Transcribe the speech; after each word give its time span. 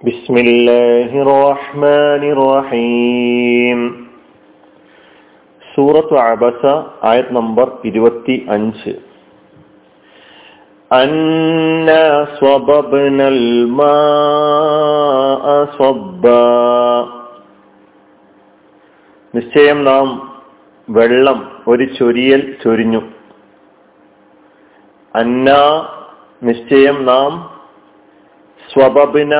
بسم 0.00 0.34
الله 0.38 1.10
الرحمن 1.22 2.22
الرحيم 2.34 3.78
സൂറത്ത് 5.62 6.16
അബസ 6.24 6.62
ആയത് 7.10 7.30
നമ്പർ 7.38 7.66
ഇരുപത്തി 7.88 8.34
അഞ്ച് 8.56 8.92
أنا 10.90 12.04
صببنا 12.38 13.26
الماء 13.36 14.64
صبا 15.78 16.48
നിശ്ചയം 19.34 19.78
നാം 19.84 20.06
വെള്ളം 20.88 21.38
ഒരു 21.68 21.84
ചൊരിയൽ 21.98 22.40
ചൊരിഞ്ഞു 22.62 23.00
അന്ന 25.14 25.48
നിശ്ചയം 26.42 26.96
നാം 27.06 27.30
സ്വബബിന 28.62 29.34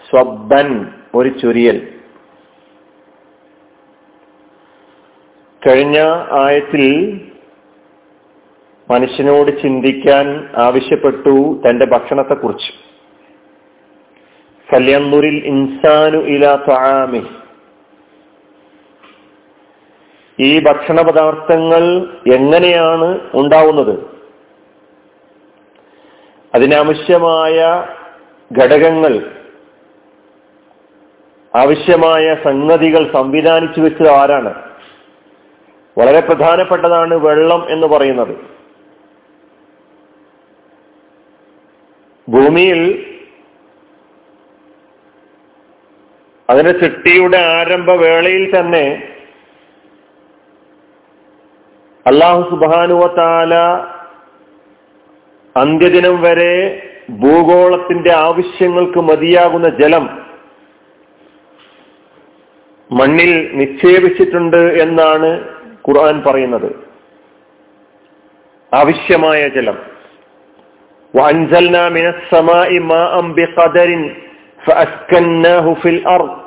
സ്വബ്ബൻ 0.10 0.94
ഒരു 1.16 1.30
ചൊരിയൽ. 1.30 2.00
കഴിഞ്ഞ 5.68 6.00
ആയത്തിൽ 6.32 7.22
മനുഷ്യനോട് 8.92 9.62
ചിന്തിക്കാൻ 9.62 10.50
ആവശ്യപ്പെട്ടു 10.58 11.62
തന്റെ 11.70 11.86
ഭക്ഷണത്തെക്കുറിച്ച്. 11.86 12.74
കല്യാണൂരിൽ 14.74 15.46
ഇൻസാനു 15.46 16.18
ഇലാ 16.18 16.56
താമി 16.70 17.26
ഈ 20.40 20.60
ഭക്ഷണ 20.60 21.02
പദാർത്ഥങ്ങൾ 21.02 22.14
എങ്ങനെയാണ് 22.34 23.20
ഉണ്ടാവുന്നത്? 23.34 24.21
അതിനാവശ്യമായ 26.56 27.86
ഘടകങ്ങൾ 28.62 29.32
ആവശ്യമായ 31.56 32.36
സംഗതികൾ 32.44 33.12
സംവിധാനിച്ചു 33.14 33.82
വെച്ചത് 33.82 34.10
ആരാണ്? 34.10 34.72
വളരെ 35.98 36.20
പ്രധാനപ്പെട്ടതാണ് 36.20 37.14
വെള്ളം 37.14 37.70
എന്ന് 37.70 37.88
പറയുന്നത്. 37.88 38.36
ഭൂമിയിൽ 42.30 43.08
അതിന്റെ 46.50 46.72
സൃഷ്ടിയുടെ 46.72 47.38
ആരംഭവേളയിൽ 47.38 48.60
തന്നെ 48.60 49.08
അള്ളാഹു 52.08 52.42
സുബാനുവത്താല 52.50 53.54
അന്ത്യദിനം 55.58 56.22
വരെ 56.22 56.82
ഭൂഗോളത്തിന്റെ 57.10 58.14
ആവശ്യങ്ങൾക്ക് 58.14 58.98
മതിയാകുന്ന 58.98 59.70
ജലം 59.70 60.22
മണ്ണിൽ 62.92 63.50
നിക്ഷേപിച്ചിട്ടുണ്ട് 63.54 64.58
എന്നാണ് 64.58 65.48
ഖുർആൻ 65.88 66.22
പറയുന്നത്. 66.22 66.72
ആവശ്യമായ 68.76 69.48
ജലം. 69.48 69.78
ഫഅസ്കന്നാഹു 74.68 75.74
ഫിൽ 75.74 76.08
അർദ് 76.08 76.42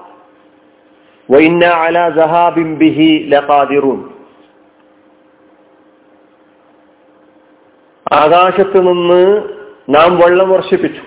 ബിഹി 2.74 3.24
ലഖാദിറൂൻ. 3.28 4.13
ആകാശത്ത് 8.12 8.88
നിന്ന് 8.88 9.42
നാം 9.88 10.16
വെള്ളം 10.16 10.50
വർഷിപ്പിച്ചു. 10.50 11.00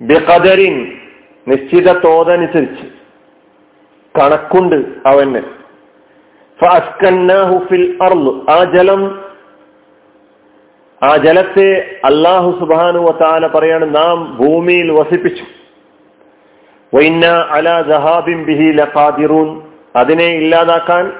ബിഖദരിൻ 0.00 0.92
നിശ്ചിത 1.48 1.92
തോതനുസരിച്ച് 1.98 2.86
കണക്കുണ്ട് 4.20 5.08
അവന്. 5.08 5.40
ഫിൽ 7.68 7.98
ആ 8.50 8.64
ജലം 8.76 9.24
ആ 11.02 11.16
ജലത്തെ 11.16 12.00
അള്ളാഹു 12.04 12.50
സുബാനു 12.60 12.98
വത്താല 12.98 13.46
പറയാണ് 13.46 13.96
നാം 13.96 14.36
ഭൂമിയിൽ 14.36 14.92
വസിപ്പിച്ചു. 14.92 15.44
വൈന്ന 16.96 17.26
അല 17.26 17.82
ജഹാബിൻ 17.82 18.44
ബിഹി 18.44 18.72
ലഖാദിറൂൻ. 18.72 19.62
അതിനെ 19.96 20.24
ഇല്ലാതാക്കാൻ 20.24 21.12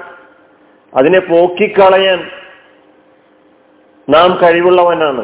അതിനെ 0.93 1.19
പോക്കിക്കളയാൻ 1.19 2.29
നാം 4.09 4.39
കഴിവുള്ളവനാണ് 4.43 5.23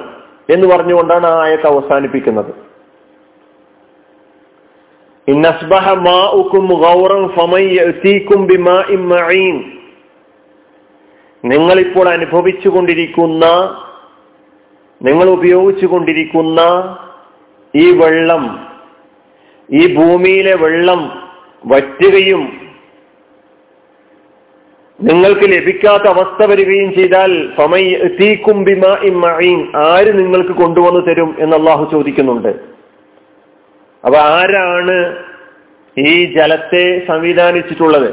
എന്ന് 0.50 0.68
പറഞ്ഞുകൊണ്ടാണ് 0.68 1.28
ആ 1.28 1.41
ആയത്ത് 1.41 1.68
അവസാനിപ്പിക്കുന്നത്. 1.68 2.51
നിങ്ങൾ 11.44 11.79
ഇപ്പോൾ 11.79 12.09
അനുഭവിച്ചു 12.09 12.69
കൊണ്ടിരിക്കുന്ന 12.69 13.46
നിങ്ങൾ 15.02 15.29
ഉപയോഗിച്ചു 15.29 15.85
കൊണ്ടിരിക്കുന്ന 15.85 16.62
ഈ 17.75 17.97
വെള്ളം 17.97 18.44
ഈ 19.69 19.96
ഭൂമിയിലെ 19.96 20.53
വെള്ളം 20.56 21.02
വറ്റുകയും 21.66 22.65
നിങ്ങൾക്ക് 25.00 25.46
ലഭിക്കാത്ത 25.54 26.06
അവസ്ഥ 26.08 26.44
വരികയും 26.50 26.92
ചെയ്താൽ 26.98 27.32
ആര് 29.88 30.12
നിങ്ങൾക്ക് 30.20 30.54
കൊണ്ടുവന്നു 30.62 31.02
തരും 31.08 31.36
എന്ന് 31.40 31.56
അള്ളാഹു 31.58 31.84
ചോദിക്കുന്നുണ്ട്. 31.92 32.52
അപ്പൊ 34.04 34.18
ആരാണ് 34.20 34.96
ഈ 35.98 36.14
ജലത്തെ 36.38 36.86
സംവിധാനിച്ചിട്ടുള്ളത്? 37.08 38.10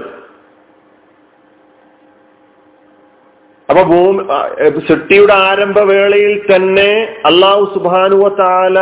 അപ്പൊ 3.69 3.83
ഭൂമി 3.83 4.23
സൃഷ്ടിയുടെ 4.89 5.33
ആരംഭവേളയിൽ 5.33 6.35
തന്നെ 6.55 6.91
അള്ളാഹു 7.31 7.65
സുബാനുവ 7.75 8.29
താല 8.43 8.79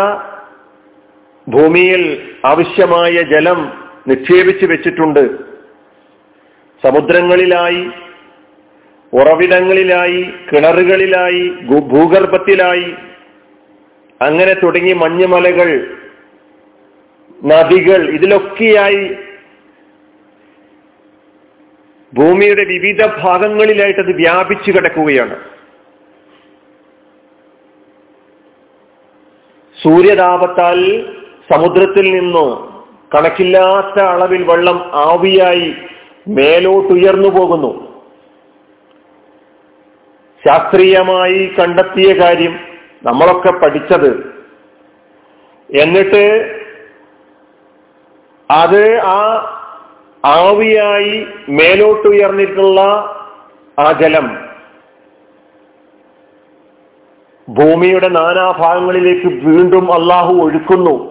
ഭൂമിയിൽ 1.46 2.02
ആവശ്യമായ 2.44 3.22
ജലം 3.34 3.60
നിക്ഷേപിച്ചു 4.08 4.66
വെച്ചിട്ടുണ്ട്. 4.66 5.49
സമുദ്രങ്ങളിലായി 6.84 7.90
ഉറവിടങ്ങളിലായി 9.12 10.22
കിണറുകളിലായി 10.22 11.48
ഭൂഗർഭത്തിലായി 11.92 12.94
അങ്ങനെ 14.20 14.54
തുടങ്ങി 14.54 14.92
മഞ്ഞുമലകൾ 14.92 15.96
നദികൾ 17.44 18.10
ഇതിലൊക്കെയായി 18.10 19.04
ഭൂമിയുടെ 22.12 22.64
വിവിധ 22.64 23.06
ഭാഗങ്ങളിലായിട്ട് 23.06 24.00
അത് 24.00 24.12
വ്യാപിച്ചു 24.16 24.70
കിടക്കുകയാണ്. 24.70 25.36
സൂര്യതാപത്താൽ 29.82 30.80
സമുദ്രത്തിൽ 31.52 32.10
നിന്നോ 32.12 32.46
കണക്കില്ലാത്ത 33.14 34.02
അളവിൽ 34.02 34.42
വെള്ളം 34.42 34.90
ആവിയായി 34.94 35.74
മേലോട്ടുയർന്നു 36.30 37.28
പോകുന്നു 37.28 37.90
ശാസ്ത്രീയമായി 40.48 41.46
കണ്ടെത്തിയ 41.58 42.12
കാര്യം 42.20 42.58
നമ്മളൊക്കെ 43.02 43.52
പഠിച്ചത്. 43.52 44.34
എന്നിട്ട് 45.70 46.24
അത് 48.50 49.00
ആ 49.00 49.20
ആവിയായി 50.24 51.26
മേലോട്ടുയർന്നിട്ടുള്ള 51.48 52.80
ആ 53.78 53.92
ജലം 53.92 54.50
ഭൂമിയുടെ 57.48 58.08
നാനാഭാഗങ്ങളിലേക്ക് 58.08 59.26
വീണ്ടും 59.26 59.92
അള്ളാഹു 59.92 60.32
ഒഴുക്കുന്നു. 60.34 61.09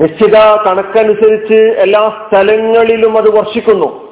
നിശ്ചിത 0.00 0.36
കണക്കനുസരിച്ച് 0.38 1.54
എല്ലാ 1.54 2.28
സ്ഥലങ്ങളിലും 2.28 3.18
അത് 3.18 3.36
വർഷിക്കുന്നു. 3.36 4.10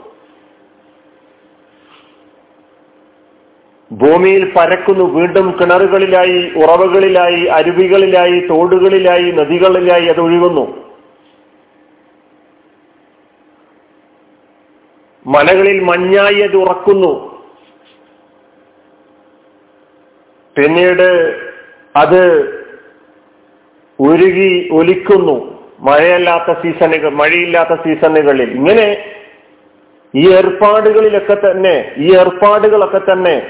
ഭൂമിയിൽ 3.93 4.53
പരക്കുന്നു 4.59 5.05
വീണ്ടും 5.05 5.59
കിണറുകളിലായി 5.61 6.53
ഉറവുകളിലായി 6.57 7.45
അരുവികളിലായി 7.45 8.41
തോടുകളിലായി 8.41 9.31
നദികളിലായി 9.31 10.07
അത് 10.07 10.21
ഒഴുകുന്നു. 10.21 10.89
മലകളിൽ 15.27 15.81
മഞ്ഞായി 15.81 16.41
അത് 16.41 16.57
ഉറക്കുന്നു. 16.57 17.43
പിന്നീട് 20.57 21.41
അത് 21.97 22.23
ഉരുകി 24.01 24.69
ഒലിക്കുന്നു. 24.73 25.58
മഴയല്ലാത്ത 25.81 26.59
സീസണുകൾ 26.63 27.11
മഴയില്ലാത്ത 27.11 27.75
സീസണുകളിൽ. 27.75 28.51
ഇങ്ങനെ 28.51 29.15
ഈ 30.15 30.35
ഏർപ്പാടുകളിലൊക്കെ 30.35 31.51
തന്നെ 31.51 31.95
ഈ 31.99 32.17
ഏർപ്പാടുകളൊക്കെ 32.17 33.13
തന്നെ 33.13 33.47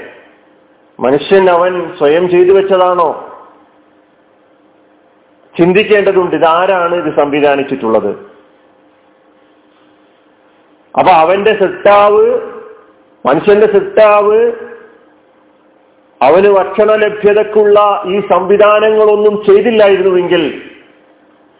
മനുഷ്യൻ 0.99 1.49
അവൻ 1.49 1.97
സ്വയം 1.97 2.29
ചെയ്തു 2.29 2.53
വെച്ചതാണോ? 2.53 3.25
ചിന്തിക്കേണ്ടതുണ്ട്. 5.57 6.35
ഇതാരാണ് 6.35 6.95
ഇത് 6.95 7.19
സംവിധാനിച്ചിട്ടുള്ളത്? 7.19 8.09
അപ്പൊ 10.99 11.11
അവന്റെ 11.11 11.51
സിട്ടാവ് 11.51 12.39
മനുഷ്യന്റെ 13.25 13.67
സിട്ടാവ് 13.67 14.51
അവന് 16.21 16.47
ഭക്ഷണ 16.47 16.95
ലഭ്യതക്കുള്ള 16.95 18.03
ഈ 18.07 18.19
സംവിധാനങ്ങളൊന്നും 18.19 19.43
ചെയ്തില്ലായിരുന്നുവെങ്കിൽ 19.45 20.61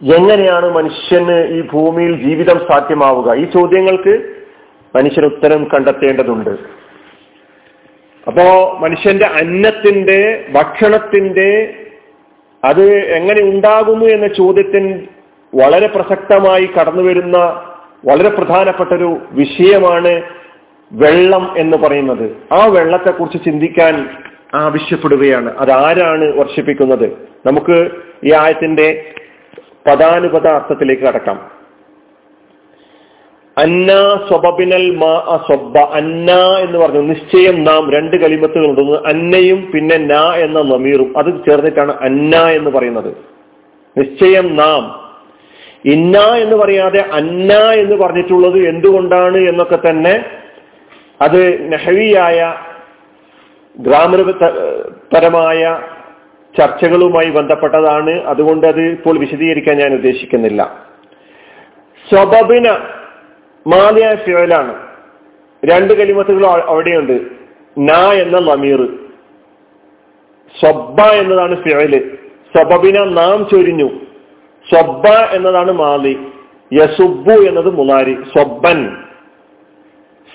എങ്ങനെയാണ് 0.02 0.70
മനുഷ്യന് 0.70 1.46
ഈ 1.46 1.60
ഭൂമിയിൽ 1.60 2.22
ജീവിതം 2.22 2.58
സാധ്യമാവുക? 2.58 3.34
ഈ 3.34 3.44
ചോദ്യങ്ങൾക്ക് 3.44 4.22
മനുഷ്യൻ 4.96 5.24
ഉത്തരം 5.24 5.64
കണ്ടെത്തേണ്ടതുണ്ട്. 5.64 6.50
അപ്പോ 8.26 8.76
മനുഷ്യന്റെ 8.80 9.26
അന്നത്തിന്റെ 9.26 10.44
ഭക്ഷണത്തിന്റെ 10.52 11.74
അത് 12.64 12.94
എങ്ങനെ 12.94 13.42
ഉണ്ടാകുന്നു 13.42 14.06
എന്ന 14.06 14.26
ചോദ്യത്തിന് 14.26 15.02
വളരെ 15.54 15.86
പ്രസക്തമായി 15.86 16.68
കടന്നു 16.80 17.02
വരുന്ന 17.02 17.36
വളരെ 18.06 18.28
പ്രധാനപ്പെട്ട 18.28 18.90
ഒരു 18.90 19.18
വിഷയമാണ് 19.30 20.22
വെള്ളം 20.92 21.54
എന്ന് 21.58 21.76
പറയുന്നത്. 21.76 22.36
ആ 22.52 22.66
വെള്ളത്തെക്കുറിച്ച് 22.66 23.44
ചിന്തിക്കാൻ 23.44 24.08
ആവശ്യപ്പെടുകയാണ്. 24.54 25.54
അതാരാണ് 25.58 26.24
വർഷിപ്പിക്കുന്നത്? 26.24 27.12
നമുക്ക് 27.46 27.90
ഈ 28.24 28.32
ആയത്തിന്റെ 28.32 29.14
പദാനുപത 29.86 30.46
അർത്ഥത്തിലേക്ക് 30.46 31.02
കടക്കാം. 31.02 31.50
അന്ന 33.58 34.20
സ്വബിനൽ 34.28 34.96
മാ 34.96 35.44
സ്വബ 35.50 35.78
അന്ന 35.78 36.58
എന്ന് 36.58 36.78
പറഞ്ഞു. 36.78 37.00
നിശ്ചയം 37.00 37.64
നാം 37.64 37.92
രണ്ട് 37.92 38.16
കലിമത്തുകൾ 38.16 38.68
ഉണ്ടെന്ന് 38.68 38.92
അന്നയും 38.92 39.72
പിന്നെ 39.74 39.96
ന 39.96 40.34
എന്ന 40.34 40.60
നമീറും 40.60 41.18
അത് 41.18 41.26
ചേർന്നിട്ടാണ് 41.26 41.92
അന്ന 41.92 42.36
എന്ന് 42.36 42.70
പറയുന്നത്. 42.70 43.16
നിശ്ചയം 43.98 44.56
നാം. 44.56 45.10
ഇന്ന 45.84 46.18
എന്ന് 46.18 46.56
പറയാതെ 46.56 47.04
അന്ന 47.12 47.52
എന്ന് 47.52 47.96
പറഞ്ഞിട്ടുള്ളത് 47.96 48.68
എന്തുകൊണ്ടാണ് 48.68 49.36
എന്നൊക്കെ 49.36 49.76
തന്നെ 49.76 50.24
അത് 51.22 51.72
നെഹവിയായ 51.72 52.54
ഗ്രാമപരമായ 53.78 55.78
ചർച്ചകളുമായി 56.58 57.30
ബന്ധപ്പെട്ടതാണ്. 57.30 58.22
അതുകൊണ്ട് 58.22 58.66
അത് 58.66 58.80
ഇപ്പോൾ 58.80 59.18
വിശദീകരിക്കാൻ 59.18 59.76
ഞാൻ 59.76 59.94
ഉദ്ദേശിക്കുന്നില്ല. 59.94 60.86
സ്വബബിന 62.08 62.70
മാലിയ 63.66 64.14
ഫിയലാണ്. 64.14 64.74
രണ്ട് 65.64 65.92
കലിമത്തുകൾ 65.92 66.46
അവിടെയുണ്ട്. 66.46 67.20
ന 67.78 67.92
എന്ന 67.92 68.38
ലമീർ 68.38 68.88
സ്വബ 70.60 71.00
എന്നതാണ് 71.00 71.56
ഫിയൽ. 71.62 72.18
സ്വബബിന 72.56 73.04
നാം 73.04 73.48
ചൊരിഞ്ഞു. 73.52 73.88
സ്വബ 74.72 75.06
എന്നതാണ് 75.08 75.72
മാലി. 75.72 76.26
യസുബു 76.72 77.30
എന്നത് 77.30 77.74
മുലാരി. 77.74 78.16
സ്വബൻ 78.36 78.96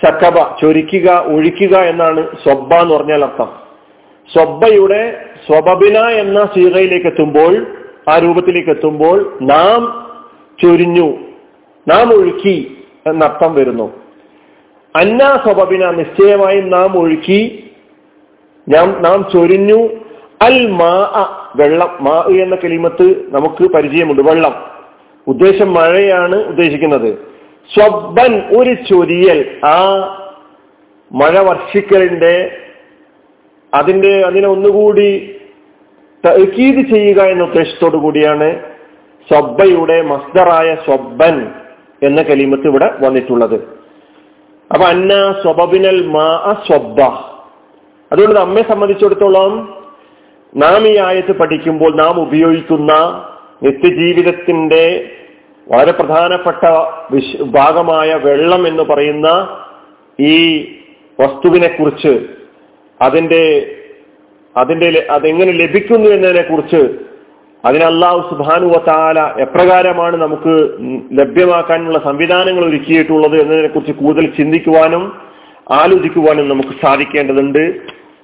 സക്കബ. 0.06 0.56
ചൊരിക്കുക 0.62 1.24
ഒഴിക്കുക 1.26 1.78
എന്നാണ് 1.78 2.32
സ്വബ 2.44 2.74
എന്ന് 2.74 2.96
പറഞ്ഞാൽ 2.96 3.24
അർത്ഥം. 3.24 3.65
സ്വബയുടെ 4.34 5.26
സ്വബബിന 5.48 5.98
എന്ന 5.98 6.40
സീറയിലേക്ക് 6.44 7.08
എത്തുമ്പോൾ 7.08 7.68
ആ 8.10 8.18
രൂപത്തിലേക്ക് 8.18 8.70
എത്തുമ്പോൾ 8.70 9.38
നാം 9.42 10.06
ചൊരിഞ്ഞു 10.64 11.18
നാം 11.88 12.14
ഒഴുക്കി 12.14 12.78
എന്നർത്ഥം 13.08 13.54
വരുന്നു. 13.54 14.04
അന്ന 14.96 15.20
സ്വബബിന 15.20 15.92
നിശ്ചയമായും 15.92 16.70
നാം 16.70 17.00
ഒഴുക്കി 17.00 17.72
നാം 18.70 19.04
നാം 19.04 19.28
ചൊരിഞ്ഞു. 19.34 19.90
അൽ 20.42 20.68
മാ 20.68 21.12
വെള്ളം. 21.56 21.98
മാ 22.02 22.24
എന്ന 22.44 22.56
കലിമത്ത് 22.56 23.34
നമുക്ക് 23.34 23.70
പരിചയമുണ്ട്. 23.74 24.22
വെള്ളം. 24.22 24.66
ഉദ്ദേശം 25.28 25.74
മഴയാണ് 25.74 26.36
ഉദ്ദേശിക്കുന്നത്. 26.36 27.28
സ്വബൻ 27.74 28.42
ഒരു 28.58 28.74
ചൊരിയൽ. 28.74 29.66
ആ 29.66 29.78
മഴ 31.12 31.40
വർഷിക്കലിന്റെ 31.40 32.58
അതിന്റെ 33.80 34.14
അതിനെ 34.22 34.48
ഒന്നുകൂടി 34.48 35.10
തക്കീത് 36.24 36.82
ചെയ്യുക 36.96 37.22
എന്ന 37.24 37.44
ഉദ്ദേശത്തോടു 37.44 37.98
കൂടിയാണ് 37.98 38.50
സ്വബയുടെ 39.30 40.02
മസ്ദറായ 40.02 40.76
സ്വബൻ 40.86 41.36
എന്ന 42.02 42.22
കലിമത്ത് 42.22 42.68
ഇവിടെ 42.68 42.88
വന്നിട്ടുള്ളത്. 43.06 43.58
അപ്പൊ 44.72 44.86
അന്ന 44.86 45.14
സ്വബിനൽ 45.44 46.02
മാ 46.08 46.56
സ്വബ 46.68 47.00
അതുകൊണ്ട് 48.12 48.36
നമ്മെ 48.40 48.62
സംബന്ധിച്ചിടത്തോളം 48.62 49.54
നാം 50.56 50.88
ഈ 50.88 50.98
ആയത്ത് 50.98 51.32
പഠിക്കുമ്പോൾ 51.32 51.92
നാം 51.96 52.16
ഉപയോഗിക്കുന്ന 52.22 52.94
നിത്യജീവിതത്തിന്റെ 53.64 54.86
വളരെ 55.68 55.92
പ്രധാനപ്പെട്ട 55.92 56.64
ഭാഗമായ 57.44 58.14
വെള്ളം 58.14 58.68
എന്ന് 58.68 58.84
പറയുന്ന 58.84 59.28
ഈ 60.20 60.38
വസ്തുവിനെ 61.20 61.68
കുറിച്ച് 61.68 62.14
അതിന്റെ 63.02 63.44
അതിന്റെ 64.56 64.90
അതെങ്ങനെ 65.16 65.52
ലഭിക്കുന്നു 65.52 66.08
എന്നതിനെ 66.10 66.42
കുറിച്ച് 66.42 66.82
അതിന് 67.64 67.84
അള്ളാഹു 67.84 68.20
സുബാനുവത്താല 68.30 69.20
എപ്രകാരമാണ് 69.46 70.16
നമുക്ക് 70.24 70.54
ലഭ്യമാക്കാനുള്ള 71.20 72.00
സംവിധാനങ്ങൾ 72.10 72.64
ഒരുക്കിയിട്ടുള്ളത് 72.70 73.36
എന്നതിനെ 73.44 73.68
കുറിച്ച് 73.68 73.94
കൂടുതൽ 74.02 74.26
ചിന്തിക്കുവാനും 74.38 75.04
ആലോചിക്കുവാനും 75.80 76.50
നമുക്ക് 76.50 76.74
സാധിക്കേണ്ടതുണ്ട്. 76.86 77.64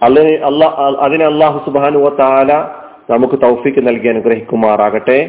അതിന് 0.05 0.33
അള്ളാ 0.49 0.67
അതിന് 1.05 1.25
അള്ളാഹു 1.31 1.57
സുബാനു 1.57 1.87
സുബാനുവത്താല 1.87 2.51
നമുക്ക് 3.13 3.37
തൗഫിക്ക് 3.45 3.81
നൽകി 3.87 4.07
അനുഗ്രഹിക്കുമാറാകട്ടെ. 4.07 5.19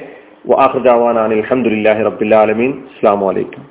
വാഹുദാവാൻ 0.52 1.16
അലഹമുല്ലാഹി 1.26 2.02
റബ്ബുലാലമീൻ 2.10 2.70
അസ്സാം 2.88 3.20
വലൈക്കും 3.28 3.64